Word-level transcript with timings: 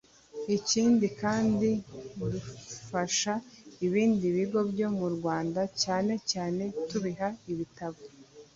Ikindi 0.57 1.05
kandi 1.21 1.69
dufasha 2.31 3.33
ibindi 3.85 4.25
bigo 4.35 4.59
byo 4.71 4.87
mu 4.97 5.07
Rwanda 5.15 5.61
cyane 5.81 6.13
cyane 6.31 6.63
tubiha 6.89 7.29
ibitabo 7.51 7.99